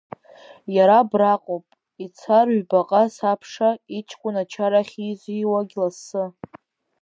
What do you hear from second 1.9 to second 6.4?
ицар ҩбаҟа сабша, иҷкәын ачара ахьизиуагь лассы…